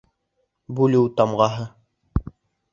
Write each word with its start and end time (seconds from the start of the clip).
Бүлеү 0.79 1.05
тамғаһы 1.21 1.69